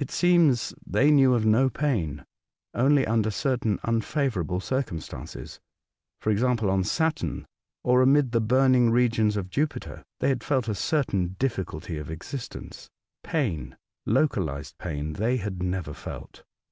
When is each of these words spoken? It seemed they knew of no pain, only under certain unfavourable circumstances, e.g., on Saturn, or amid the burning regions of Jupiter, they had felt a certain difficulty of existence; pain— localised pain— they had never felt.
It 0.00 0.10
seemed 0.10 0.72
they 0.84 1.12
knew 1.12 1.32
of 1.32 1.46
no 1.46 1.68
pain, 1.70 2.24
only 2.74 3.06
under 3.06 3.30
certain 3.30 3.78
unfavourable 3.84 4.58
circumstances, 4.58 5.60
e.g., 6.28 6.42
on 6.44 6.82
Saturn, 6.82 7.46
or 7.84 8.02
amid 8.02 8.32
the 8.32 8.40
burning 8.40 8.90
regions 8.90 9.36
of 9.36 9.48
Jupiter, 9.48 10.02
they 10.18 10.28
had 10.28 10.42
felt 10.42 10.66
a 10.66 10.74
certain 10.74 11.36
difficulty 11.38 11.98
of 11.98 12.10
existence; 12.10 12.90
pain— 13.22 13.76
localised 14.06 14.76
pain— 14.78 15.12
they 15.12 15.36
had 15.36 15.62
never 15.62 15.94
felt. 15.94 16.42